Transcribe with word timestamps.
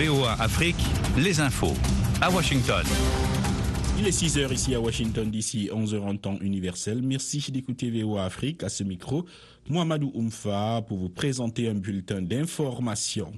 VOA 0.00 0.32
Afrique, 0.40 0.76
les 1.18 1.40
infos. 1.40 1.74
À 2.22 2.30
Washington. 2.30 2.82
Il 3.98 4.06
est 4.06 4.18
6h 4.18 4.50
ici 4.50 4.74
à 4.74 4.80
Washington 4.80 5.30
d'ici 5.30 5.68
11h 5.70 6.00
en 6.00 6.16
temps 6.16 6.38
universel. 6.40 7.02
Merci 7.02 7.52
d'écouter 7.52 7.90
VOA 7.90 8.24
Afrique 8.24 8.62
à 8.62 8.70
ce 8.70 8.82
micro. 8.82 9.26
Mohamedou 9.68 10.10
Oumfa 10.14 10.80
pour 10.88 10.96
vous 10.96 11.10
présenter 11.10 11.68
un 11.68 11.74
bulletin 11.74 12.22
d'information. 12.22 13.30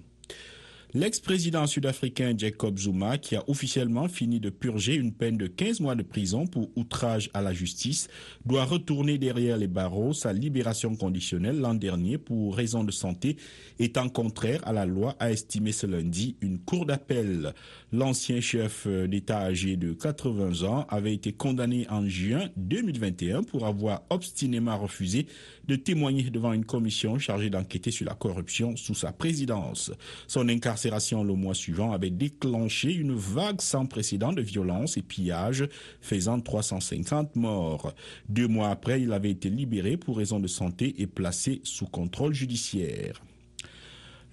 L'ex-président 0.94 1.66
sud-africain 1.66 2.34
Jacob 2.36 2.78
Zuma, 2.78 3.16
qui 3.16 3.34
a 3.34 3.42
officiellement 3.48 4.08
fini 4.08 4.40
de 4.40 4.50
purger 4.50 4.94
une 4.94 5.14
peine 5.14 5.38
de 5.38 5.46
15 5.46 5.80
mois 5.80 5.94
de 5.94 6.02
prison 6.02 6.46
pour 6.46 6.68
outrage 6.76 7.30
à 7.32 7.40
la 7.40 7.54
justice, 7.54 8.08
doit 8.44 8.66
retourner 8.66 9.16
derrière 9.16 9.56
les 9.56 9.68
barreaux. 9.68 10.12
Sa 10.12 10.34
libération 10.34 10.94
conditionnelle 10.94 11.58
l'an 11.58 11.72
dernier 11.72 12.18
pour 12.18 12.54
raison 12.54 12.84
de 12.84 12.90
santé 12.90 13.38
étant 13.78 14.10
contraire 14.10 14.60
à 14.68 14.74
la 14.74 14.84
loi, 14.84 15.16
a 15.18 15.32
estimé 15.32 15.72
ce 15.72 15.86
lundi 15.86 16.36
une 16.42 16.58
cour 16.58 16.84
d'appel. 16.84 17.54
L'ancien 17.90 18.42
chef 18.42 18.86
d'État 18.86 19.38
âgé 19.38 19.78
de 19.78 19.94
80 19.94 20.68
ans 20.68 20.84
avait 20.90 21.14
été 21.14 21.32
condamné 21.32 21.86
en 21.88 22.06
juin 22.06 22.50
2021 22.58 23.44
pour 23.44 23.64
avoir 23.64 24.02
obstinément 24.10 24.76
refusé 24.76 25.26
de 25.66 25.76
témoigner 25.76 26.24
devant 26.24 26.52
une 26.52 26.66
commission 26.66 27.18
chargée 27.18 27.48
d'enquêter 27.48 27.90
sur 27.90 28.04
la 28.04 28.14
corruption 28.14 28.76
sous 28.76 28.94
sa 28.94 29.10
présidence. 29.10 29.90
Son 30.26 30.50
incarcération 30.50 30.81
le 30.90 31.34
mois 31.34 31.54
suivant 31.54 31.92
avait 31.92 32.10
déclenché 32.10 32.92
une 32.92 33.14
vague 33.14 33.60
sans 33.60 33.86
précédent 33.86 34.32
de 34.32 34.42
violence 34.42 34.96
et 34.96 35.02
pillages, 35.02 35.68
faisant 36.00 36.40
350 36.40 37.36
morts. 37.36 37.92
Deux 38.28 38.48
mois 38.48 38.70
après, 38.70 39.02
il 39.02 39.12
avait 39.12 39.30
été 39.30 39.48
libéré 39.50 39.96
pour 39.96 40.16
raison 40.16 40.40
de 40.40 40.48
santé 40.48 40.94
et 40.98 41.06
placé 41.06 41.60
sous 41.64 41.86
contrôle 41.86 42.34
judiciaire. 42.34 43.22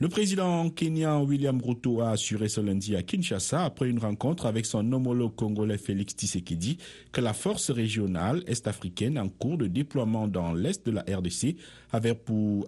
Le 0.02 0.08
président 0.08 0.70
kenyan 0.70 1.25
William 1.25 1.61
Ruto 1.61 2.00
a 2.00 2.11
assuré 2.11 2.47
ce 2.47 2.61
lundi 2.61 2.95
à 2.95 3.03
Kinshasa, 3.03 3.66
après 3.66 3.89
une 3.89 4.00
rencontre 4.00 4.45
avec 4.45 4.66
son 4.66 4.89
homologue 4.94 5.36
congolais 5.36 5.78
Félix 5.78 6.13
Tshisekedi, 6.13 6.78
que 7.11 7.19
la 7.19 7.34
force 7.34 7.69
régionale 7.69 8.41
est-africaine 8.47 9.19
en 9.19 9.28
cours 9.28 9.58
de 9.58 9.67
déploiement 9.67 10.30
dans 10.30 10.53
l'est 10.53 10.86
de 10.86 10.91
la 10.91 11.02
RDC 11.02 11.58
avait 11.91 12.15
pour, 12.15 12.67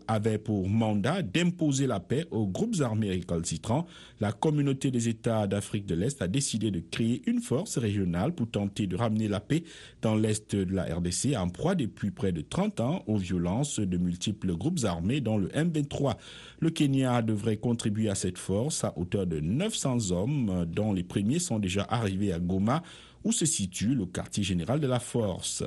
mandat 0.68 1.22
d'imposer 1.22 1.88
la 1.88 2.00
paix 2.00 2.26
aux 2.32 2.48
groupes 2.48 2.82
armés 2.82 3.10
récalcitrants. 3.10 3.86
La 4.20 4.32
communauté 4.32 4.92
des 4.92 5.10
États 5.10 5.48
d'Afrique 5.48 5.86
de 5.86 5.96
l'Est 5.96 6.22
a 6.22 6.28
décidé 6.28 6.72
de 6.72 6.80
créer 6.80 7.22
une 7.28 7.40
force 7.40 7.78
régionale 7.78 8.34
pour 8.34 8.50
tenter 8.50 8.88
de 8.88 8.96
ramener 8.96 9.28
la 9.28 9.40
paix 9.40 9.64
dans 10.02 10.16
l'est 10.16 10.56
de 10.56 10.74
la 10.74 10.84
RDC 10.84 11.36
en 11.38 11.50
proie 11.50 11.76
depuis 11.76 12.12
près 12.12 12.32
de 12.32 12.42
30 12.42 12.80
ans 12.80 13.04
aux 13.08 13.18
violences 13.18 13.80
de 13.80 13.98
multiples 13.98 14.56
groupes 14.56 14.84
armés 14.84 15.22
dont 15.22 15.38
le 15.38 15.48
M23. 15.50 16.16
Le 16.60 16.70
Kenya 16.70 17.22
devrait 17.22 17.58
contribuer 17.58 18.10
à 18.10 18.16
cette 18.16 18.38
force 18.38 18.84
à 18.84 18.98
hauteur 18.98 19.28
de 19.28 19.40
900 19.40 20.12
hommes, 20.12 20.66
dont 20.68 20.94
les 20.94 21.04
premiers 21.04 21.40
sont 21.40 21.60
déjà 21.60 21.86
arrivés 21.90 22.34
à 22.34 22.40
Goma, 22.40 22.84
où 23.24 23.32
se 23.32 23.46
situe 23.46 23.96
le 23.96 24.06
quartier 24.06 24.44
général 24.44 24.80
de 24.80 24.88
la 24.88 25.00
force. 25.00 25.64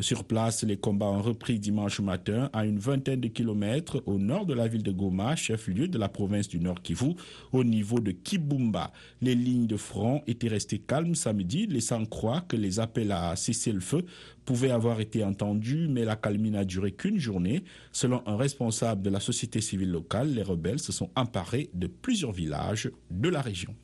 Sur 0.00 0.24
place, 0.24 0.64
les 0.64 0.76
combats 0.76 1.06
ont 1.06 1.22
repris 1.22 1.60
dimanche 1.60 2.00
matin 2.00 2.50
à 2.52 2.66
une 2.66 2.80
vingtaine 2.80 3.20
de 3.20 3.28
kilomètres 3.28 4.02
au 4.06 4.18
nord 4.18 4.44
de 4.44 4.52
la 4.52 4.66
ville 4.66 4.82
de 4.82 4.90
Goma, 4.90 5.36
chef-lieu 5.36 5.86
de 5.86 5.98
la 5.98 6.08
province 6.08 6.48
du 6.48 6.58
Nord 6.58 6.82
Kivu, 6.82 7.14
au 7.52 7.62
niveau 7.62 8.00
de 8.00 8.10
Kibumba. 8.10 8.92
Les 9.22 9.36
lignes 9.36 9.68
de 9.68 9.76
front 9.76 10.20
étaient 10.26 10.48
restées 10.48 10.80
calmes 10.80 11.14
samedi, 11.14 11.68
laissant 11.68 12.04
croire 12.06 12.44
que 12.48 12.56
les 12.56 12.80
appels 12.80 13.12
à 13.12 13.36
cesser 13.36 13.70
le 13.70 13.78
feu 13.78 14.04
pouvaient 14.44 14.72
avoir 14.72 15.00
été 15.00 15.22
entendus, 15.22 15.86
mais 15.88 16.04
la 16.04 16.16
calmie 16.16 16.50
n'a 16.50 16.64
duré 16.64 16.90
qu'une 16.90 17.20
journée. 17.20 17.62
Selon 17.92 18.20
un 18.26 18.36
responsable 18.36 19.00
de 19.00 19.10
la 19.10 19.20
société 19.20 19.60
civile 19.60 19.92
locale, 19.92 20.34
les 20.34 20.42
rebelles 20.42 20.80
se 20.80 20.90
sont 20.90 21.10
emparés 21.14 21.70
de 21.72 21.86
plusieurs 21.86 22.32
villages 22.32 22.90
de 23.12 23.28
la 23.28 23.42
région. 23.42 23.76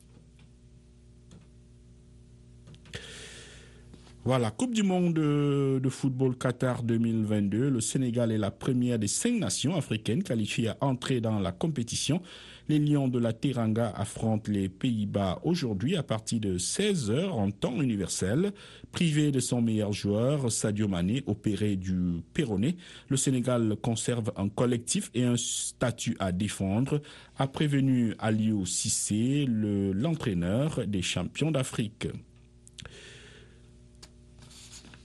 Voilà, 4.23 4.51
Coupe 4.51 4.75
du 4.75 4.83
monde 4.83 5.15
de 5.15 5.89
football 5.89 6.37
Qatar 6.37 6.83
2022. 6.83 7.71
Le 7.71 7.81
Sénégal 7.81 8.31
est 8.31 8.37
la 8.37 8.51
première 8.51 8.99
des 8.99 9.07
cinq 9.07 9.39
nations 9.39 9.75
africaines 9.75 10.21
qualifiées 10.21 10.67
à 10.67 10.77
entrer 10.81 11.21
dans 11.21 11.39
la 11.39 11.51
compétition. 11.51 12.21
Les 12.69 12.77
Lions 12.77 13.07
de 13.07 13.17
la 13.17 13.33
Teranga 13.33 13.91
affrontent 13.95 14.51
les 14.51 14.69
Pays-Bas 14.69 15.39
aujourd'hui 15.43 15.95
à 15.95 16.03
partir 16.03 16.39
de 16.39 16.59
16h 16.59 17.29
en 17.29 17.49
temps 17.49 17.81
universel. 17.81 18.53
Privé 18.91 19.31
de 19.31 19.39
son 19.39 19.59
meilleur 19.59 19.91
joueur, 19.91 20.51
Sadio 20.51 20.87
Mané, 20.87 21.23
opéré 21.25 21.75
du 21.75 22.21
péroné, 22.35 22.77
le 23.09 23.17
Sénégal 23.17 23.75
conserve 23.81 24.31
un 24.37 24.49
collectif 24.49 25.09
et 25.15 25.23
un 25.23 25.35
statut 25.35 26.15
à 26.19 26.31
défendre, 26.31 27.01
a 27.39 27.47
prévenu 27.47 28.13
Aliou 28.19 28.67
Sissé, 28.67 29.47
l'entraîneur 29.49 30.85
des 30.85 31.01
champions 31.01 31.49
d'Afrique. 31.49 32.07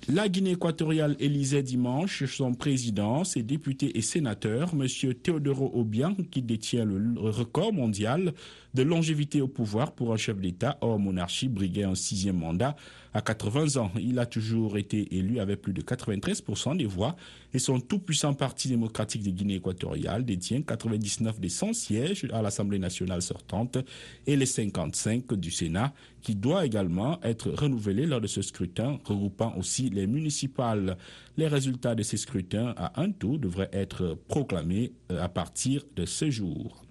La 0.09 0.28
Guinée 0.28 0.53
équatoriale 0.53 1.17
élisait 1.19 1.65
dimanche 1.65 2.27
son 2.27 2.55
président, 2.55 3.25
ses 3.25 3.43
députés 3.43 3.99
et 3.99 4.03
sénateurs, 4.03 4.71
M. 4.72 4.87
Teodoro 5.15 5.72
Obiang, 5.75 6.15
qui 6.31 6.43
détient 6.43 6.84
le 6.84 7.19
record 7.19 7.72
mondial 7.72 8.33
de 8.75 8.83
longévité 8.84 9.41
au 9.41 9.49
pouvoir 9.49 9.91
pour 9.91 10.12
un 10.12 10.17
chef 10.17 10.39
d'État 10.39 10.78
hors 10.81 11.00
monarchie, 11.00 11.49
briguait 11.49 11.83
un 11.83 11.97
sixième 11.97 12.39
mandat 12.39 12.77
à 13.16 13.22
80 13.22 13.81
ans. 13.81 13.91
Il 13.99 14.19
a 14.19 14.27
toujours 14.27 14.77
été 14.77 15.16
élu 15.16 15.41
avec 15.41 15.62
plus 15.62 15.72
de 15.72 15.81
93% 15.81 16.77
des 16.77 16.84
voix 16.84 17.16
et 17.54 17.59
son 17.59 17.81
tout-puissant 17.81 18.34
parti 18.34 18.69
démocratique 18.69 19.22
de 19.22 19.31
Guinée 19.31 19.54
équatoriale 19.54 20.25
détient 20.25 20.60
99 20.60 21.41
des 21.41 21.49
100 21.49 21.72
sièges 21.72 22.26
à 22.32 22.43
l'Assemblée 22.43 22.78
nationale 22.78 23.22
sortante 23.22 23.78
et 24.26 24.37
les 24.37 24.44
55 24.44 25.32
du 25.32 25.50
Sénat 25.50 25.94
qui 26.21 26.34
doit 26.34 26.66
également 26.66 27.19
être 27.22 27.50
renouvelé 27.50 28.05
lors 28.05 28.21
de 28.21 28.26
ce 28.26 28.43
scrutin, 28.43 28.99
regroupant 29.05 29.55
aussi 29.56 29.88
les 29.88 30.06
municipales. 30.06 30.99
Les 31.38 31.49
résultats 31.49 31.94
de 31.94 32.03
ces 32.03 32.19
scrutins 32.19 32.75
à 32.76 33.00
un 33.00 33.12
tour 33.12 33.38
devraient 33.38 33.71
être 33.72 34.19
proclamés 34.28 34.93
à 35.09 35.28
partir 35.31 35.84
de 35.94 36.05
ce 36.05 36.31
jour. 36.31 36.85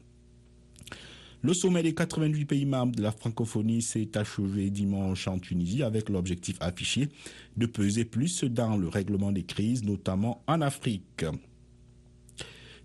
Le 1.46 1.54
sommet 1.54 1.84
des 1.84 1.94
88 1.94 2.46
pays 2.46 2.66
membres 2.66 2.96
de 2.96 3.04
la 3.04 3.12
francophonie 3.12 3.84
s'est 3.84 4.18
achevé 4.18 4.72
dimanche 4.72 5.28
en 5.28 5.38
Tunisie 5.38 5.84
avec 5.84 6.10
l'objectif 6.10 6.58
affiché 6.60 7.10
de 7.56 7.68
peser 7.68 8.04
plus 8.04 8.44
dans 8.46 8.76
le 8.78 8.88
règlement 8.88 9.32
des 9.32 9.44
crises, 9.44 9.84
notamment 9.84 10.42
en 10.48 10.62
Afrique. 10.62 11.24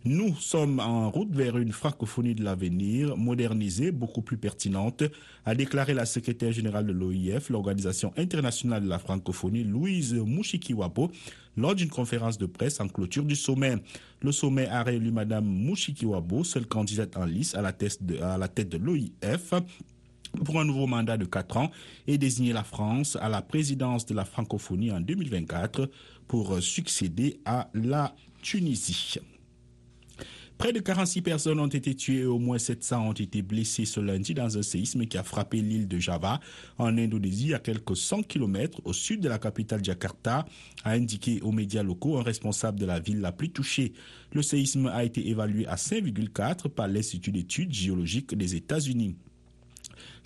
Nous 0.05 0.35
sommes 0.37 0.79
en 0.79 1.11
route 1.11 1.35
vers 1.35 1.57
une 1.57 1.73
francophonie 1.73 2.35
de 2.35 2.45
l'avenir, 2.45 3.17
modernisée, 3.17 3.93
beaucoup 3.93 4.21
plus 4.21 4.37
pertinente, 4.37 5.05
a 5.47 5.55
déclaré 5.55 5.95
la 5.95 6.05
secrétaire 6.05 6.53
générale 6.53 6.87
de 6.87 6.93
l'OIF, 6.93 7.49
l'Organisation 7.49 8.13
internationale 8.19 8.85
de 8.85 8.89
la 8.91 8.99
francophonie, 8.99 9.65
Louise 9.65 10.13
Mouchikiwapo, 10.13 11.11
lors 11.61 11.75
d'une 11.75 11.91
conférence 11.91 12.39
de 12.39 12.47
presse 12.47 12.81
en 12.81 12.89
clôture 12.89 13.25
du 13.25 13.37
sommet. 13.37 13.77
Le 14.23 14.33
sommet 14.33 14.67
a 14.69 14.83
réélu 14.83 15.13
Madame 15.13 15.45
Mouchikiwabo, 15.45 16.43
seule 16.43 16.67
candidate 16.67 17.17
en 17.17 17.25
lice 17.25 17.55
à 17.55 17.63
la 17.63 17.73
tête 17.73 18.05
de, 18.05 18.19
à 18.19 18.39
l'OIF 18.79 19.55
pour 20.45 20.61
un 20.61 20.65
nouveau 20.65 20.87
mandat 20.87 21.17
de 21.17 21.25
4 21.25 21.57
ans 21.57 21.71
et 22.07 22.19
désigner 22.19 22.53
la 22.53 22.65
France 22.65 23.17
à 23.21 23.29
la 23.29 23.43
présidence 23.43 24.07
de 24.07 24.15
la 24.15 24.25
francophonie 24.25 24.93
en 24.93 25.01
2024 25.01 25.91
pour 26.27 26.63
succéder 26.63 27.41
à 27.45 27.69
la 27.75 28.15
Tunisie. 28.43 29.19
Près 30.61 30.75
de 30.75 30.81
46 30.81 31.23
personnes 31.23 31.59
ont 31.59 31.69
été 31.69 31.95
tuées 31.95 32.19
et 32.19 32.27
au 32.27 32.39
moins 32.39 32.59
700 32.59 33.09
ont 33.09 33.13
été 33.15 33.41
blessées 33.41 33.87
ce 33.87 33.99
lundi 33.99 34.35
dans 34.35 34.59
un 34.59 34.63
séisme 34.63 35.07
qui 35.07 35.17
a 35.17 35.23
frappé 35.23 35.63
l'île 35.63 35.89
de 35.89 35.99
Java 35.99 36.39
en 36.77 36.99
Indonésie 36.99 37.55
à 37.55 37.59
quelques 37.59 37.97
100 37.97 38.25
km 38.25 38.83
au 38.85 38.93
sud 38.93 39.21
de 39.23 39.31
la 39.31 39.39
capitale 39.39 39.83
Jakarta, 39.83 40.45
a 40.85 40.91
indiqué 40.91 41.41
aux 41.41 41.51
médias 41.51 41.83
locaux 41.83 42.19
un 42.19 42.23
responsable 42.23 42.79
de 42.79 42.85
la 42.85 43.01
ville 43.01 43.23
la 43.23 43.33
plus 43.33 43.49
touchée. 43.49 43.95
Le 44.35 44.43
séisme 44.43 44.89
a 44.89 45.03
été 45.03 45.31
évalué 45.31 45.67
à 45.67 45.77
5,4 45.77 46.69
par 46.69 46.89
l'Institut 46.89 47.33
d'études 47.33 47.73
géologiques 47.73 48.35
des 48.35 48.55
États-Unis. 48.55 49.17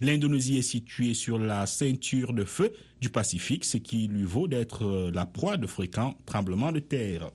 L'Indonésie 0.00 0.58
est 0.58 0.62
située 0.62 1.14
sur 1.14 1.38
la 1.38 1.64
ceinture 1.66 2.32
de 2.32 2.42
feu 2.42 2.72
du 3.00 3.08
Pacifique, 3.08 3.64
ce 3.64 3.76
qui 3.76 4.08
lui 4.08 4.24
vaut 4.24 4.48
d'être 4.48 5.12
la 5.14 5.26
proie 5.26 5.58
de 5.58 5.68
fréquents 5.68 6.18
tremblements 6.26 6.72
de 6.72 6.80
terre. 6.80 7.30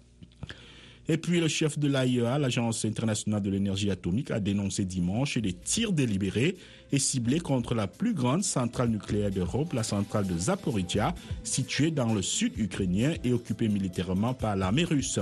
Et 1.11 1.17
puis 1.17 1.39
le 1.39 1.47
chef 1.47 1.79
de 1.79 1.88
l'AIEA, 1.88 2.38
l'Agence 2.38 2.85
internationale 2.85 3.41
de 3.41 3.50
l'énergie 3.50 3.89
atomique, 3.89 4.29
a 4.29 4.39
dénoncé 4.39 4.85
dimanche 4.85 5.39
des 5.39 5.53
tirs 5.53 5.91
délibérés 5.91 6.56
et 6.91 7.00
ciblés 7.00 7.39
contre 7.39 7.73
la 7.73 7.88
plus 7.88 8.13
grande 8.13 8.44
centrale 8.44 8.89
nucléaire 8.89 9.31
d'Europe, 9.31 9.73
la 9.73 9.81
centrale 9.81 10.27
de 10.27 10.38
Zaporizhia, 10.38 11.15
située 11.44 11.89
dans 11.89 12.13
le 12.13 12.21
sud 12.21 12.59
ukrainien 12.59 13.15
et 13.23 13.33
occupée 13.33 13.69
militairement 13.69 14.35
par 14.35 14.56
l'armée 14.56 14.83
russe. 14.83 15.19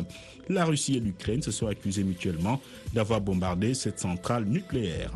La 0.50 0.66
Russie 0.66 0.98
et 0.98 1.00
l'Ukraine 1.00 1.42
se 1.42 1.51
sont 1.51 1.68
accusés 1.68 2.04
mutuellement 2.04 2.60
d'avoir 2.94 3.22
bombardé 3.22 3.74
cette 3.74 4.00
centrale 4.01 4.44
nucléaire. 4.44 5.13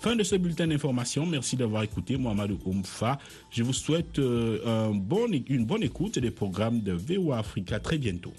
Fin 0.00 0.16
de 0.16 0.24
ce 0.24 0.34
bulletin 0.34 0.66
d'information. 0.66 1.26
Merci 1.26 1.56
d'avoir 1.56 1.84
écouté 1.84 2.16
Mohamed 2.16 2.56
Oumfa. 2.64 3.18
Je 3.52 3.62
vous 3.62 3.72
souhaite 3.72 4.18
bon, 4.18 5.28
une 5.48 5.64
bonne 5.64 5.84
écoute 5.84 6.18
des 6.18 6.32
programmes 6.32 6.80
de 6.80 6.92
VOA 6.92 7.38
Africa. 7.38 7.78
Très 7.78 7.98
bientôt. 7.98 8.32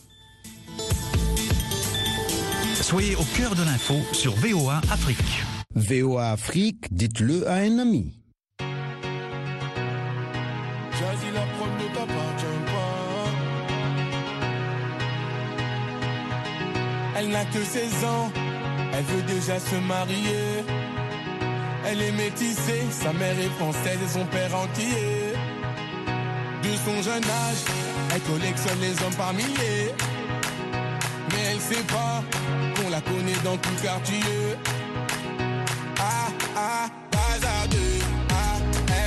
Soyez 2.90 3.16
au 3.16 3.24
cœur 3.38 3.54
de 3.54 3.62
l'info 3.62 3.94
sur 4.14 4.34
VOA 4.34 4.82
Afrique. 4.92 5.44
VOA 5.76 6.32
Afrique, 6.32 6.88
dites-le 6.90 7.48
à 7.48 7.58
un 7.58 7.78
ami. 7.78 8.16
Ne. 8.60 8.66
Elle 17.16 17.30
n'a 17.30 17.46
que 17.46 17.64
16 17.64 18.06
ans, 18.06 18.32
elle 18.92 19.04
veut 19.04 19.22
déjà 19.22 19.60
se 19.60 19.76
marier. 19.88 20.64
Elle 21.86 22.02
est 22.02 22.12
métissée, 22.14 22.88
sa 22.90 23.14
mère 23.14 23.40
est 23.40 23.56
française 23.60 24.00
et 24.04 24.10
son 24.10 24.26
père 24.26 24.56
entier. 24.56 25.36
De 26.64 26.70
son 26.84 27.04
jeune 27.04 27.24
âge, 27.24 27.66
elle 28.16 28.22
collectionne 28.22 28.80
les 28.82 29.00
hommes 29.04 29.16
par 29.16 29.32
milliers. 29.34 29.94
Mais 31.30 31.52
elle 31.52 31.60
sait 31.60 31.84
pas 31.84 32.24
la 33.00 33.12
connaît 33.12 33.40
dans 33.44 33.58
tout 33.58 33.82
quartier. 33.82 34.20
Ah, 36.00 36.30
ah, 36.56 36.88
bazardeux. 37.12 38.00
Ah, 38.30 38.58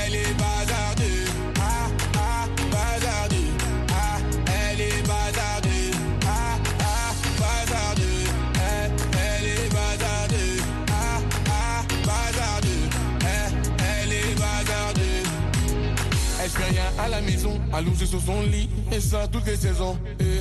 elle 0.07 0.15
est 0.15 0.35
bazardeux. 0.35 1.25
Ah, 1.61 1.89
ah, 2.17 2.47
bazardeux. 2.71 3.53
Ah, 3.91 4.19
elle 4.47 4.81
est 4.81 5.03
bazardeux. 5.07 5.91
Ah, 6.27 6.59
ah, 6.81 7.13
bazardeux. 7.39 8.25
Elle, 8.55 8.93
elle 9.13 9.49
est 9.49 9.69
bazardeux. 9.73 10.63
Ah, 10.91 11.21
ah, 11.51 11.83
bazardeux. 12.07 12.89
Elle, 13.21 13.53
elle 14.05 14.13
est 14.13 14.35
bazardeux. 14.35 15.23
Elle 16.43 16.51
fait 16.51 16.71
rien 16.71 16.91
à 16.99 17.09
la 17.09 17.21
maison, 17.21 17.61
allongée 17.73 18.07
sur 18.07 18.21
son 18.21 18.43
lit, 18.43 18.69
et 18.91 19.01
ça 19.01 19.29
toutes 19.29 19.47
les 19.47 19.57
saisons. 19.57 19.99
Eh, 20.21 20.41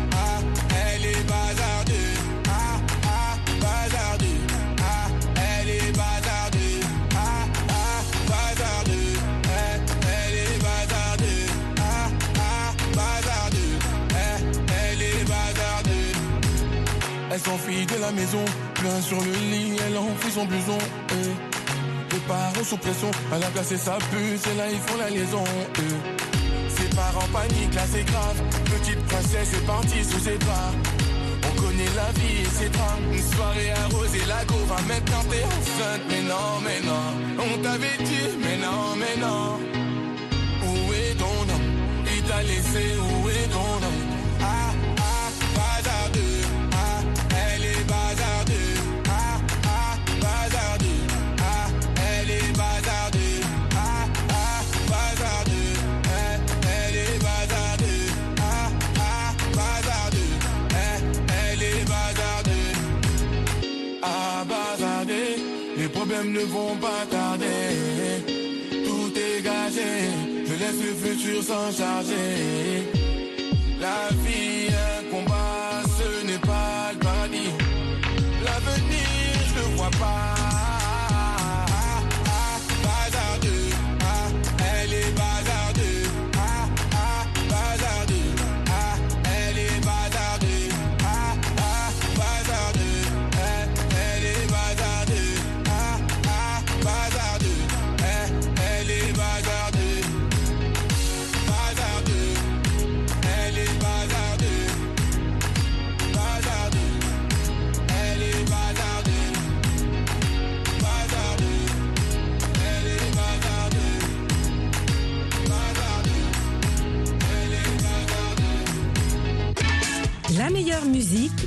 s'enfuit 17.43 17.85
de 17.85 17.95
la 17.99 18.11
maison, 18.11 18.43
plein 18.75 19.01
sur 19.01 19.17
le 19.19 19.31
lit, 19.51 19.73
elle 19.85 19.97
enfuit 19.97 20.31
son 20.31 20.45
blouson. 20.45 20.77
eh. 21.11 22.13
Les 22.13 22.19
parents 22.27 22.63
sous 22.63 22.77
pression, 22.77 23.09
elle 23.33 23.43
a 23.43 23.47
placé 23.47 23.77
sa 23.77 23.93
puce 24.11 24.45
et 24.51 24.55
là 24.57 24.65
ils 24.71 24.79
font 24.79 24.97
la 24.97 25.09
liaison. 25.09 25.43
eh. 25.77 26.69
Ses 26.69 26.89
parents 26.95 27.27
paniquent, 27.33 27.73
là 27.73 27.83
c'est 27.91 28.03
grave. 28.05 28.37
Petite 28.65 28.99
princesse 29.05 29.53
est 29.53 29.65
partie 29.65 30.03
sous 30.03 30.19
ses 30.19 30.37
draps. 30.37 30.75
On 31.49 31.61
connaît 31.61 31.93
la 31.95 32.11
vie 32.19 32.41
et 32.43 32.49
ses 32.59 32.69
drames. 32.69 33.05
Une 33.11 33.27
soirée 33.35 33.71
arrosée, 33.83 34.25
la 34.27 34.43
go 34.45 34.55
va 34.67 34.79
maintenant 34.87 35.23
t'es 35.29 35.43
enceinte. 35.43 36.03
Mais 36.09 36.21
non, 36.21 36.49
mais 36.63 36.79
non, 36.85 37.43
on 37.53 37.57
t'avait 37.63 37.97
dit, 38.03 38.29
mais 38.43 38.57
non, 38.57 38.95
mais 38.97 39.15
non. 39.19 39.59
Où 40.67 40.93
est 40.93 41.15
ton 41.17 41.37
nom? 41.49 41.61
Il 42.15 42.21
t'a 42.23 42.43
laissé, 42.43 42.85
où 42.99 43.29
est 43.29 43.47
ton 43.49 43.71
nom? 43.83 44.10
Ne 66.31 66.45
vont 66.45 66.77
pas 66.77 67.05
tarder. 67.09 68.23
Tout 68.85 69.11
est 69.17 69.41
gâché. 69.41 69.91
Je 70.45 70.53
laisse 70.53 70.81
le 70.81 70.93
futur 70.95 71.43
s'en 71.43 71.69
charger. 71.71 72.87
La 73.81 74.07
vie, 74.23 74.69
un 74.69 75.11
combat, 75.11 75.81
ce 75.97 76.25
n'est 76.25 76.39
pas 76.39 76.93
le 76.93 76.99
paradis. 76.99 77.51
L'avenir, 78.45 79.07
je 79.49 79.55
le 79.59 79.75
vois 79.75 79.91
pas. 79.99 80.40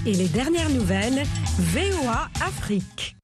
Et 0.06 0.12
les 0.12 0.28
dernières 0.28 0.70
nouvelles, 0.70 1.22
VOA 1.58 2.28
Afrique. 2.46 3.16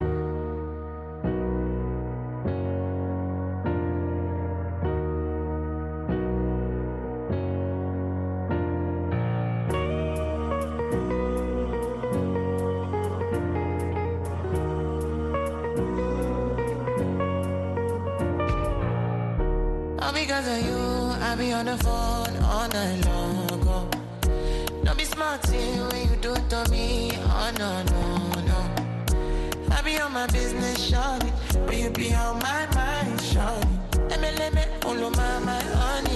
on 26.61 26.71
me. 26.71 27.11
Oh 27.15 27.51
no, 27.57 27.83
no, 27.83 28.41
no. 28.51 29.75
I 29.75 29.81
be 29.81 29.99
on 29.99 30.13
my 30.13 30.27
business, 30.27 30.91
Shawty, 30.91 31.31
But 31.65 31.77
you 31.77 31.89
be 31.89 32.13
on 32.13 32.39
my 32.39 32.65
mind, 32.75 33.19
Shawty. 33.19 34.09
Let 34.09 34.21
me, 34.21 34.29
let 34.37 34.53
me, 34.53 34.63
all 34.85 35.03
on 35.05 35.11
my, 35.13 35.39
my 35.39 35.61
honey. 35.61 36.10